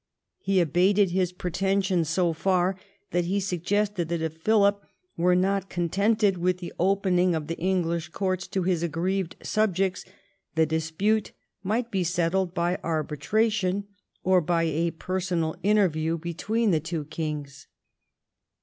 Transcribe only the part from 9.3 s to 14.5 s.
subjects, the dispute might be settled by; rbi tration, or